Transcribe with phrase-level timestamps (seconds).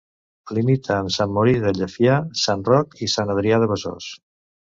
[0.57, 4.09] Limita amb Sant Mori de Llefià, Sant Roc i Sant Adrià de Besòs.